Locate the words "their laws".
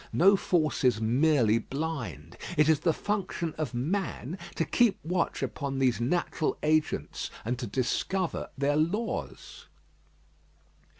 8.57-9.67